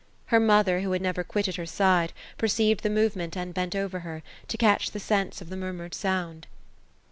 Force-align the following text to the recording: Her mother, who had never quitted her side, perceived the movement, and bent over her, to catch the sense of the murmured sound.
Her 0.33 0.39
mother, 0.39 0.79
who 0.81 0.93
had 0.93 1.01
never 1.03 1.23
quitted 1.23 1.57
her 1.57 1.65
side, 1.67 2.11
perceived 2.35 2.81
the 2.81 2.89
movement, 2.89 3.37
and 3.37 3.53
bent 3.53 3.75
over 3.75 3.99
her, 3.99 4.23
to 4.47 4.57
catch 4.57 4.89
the 4.89 4.99
sense 4.99 5.41
of 5.41 5.49
the 5.51 5.55
murmured 5.55 5.93
sound. 5.93 6.47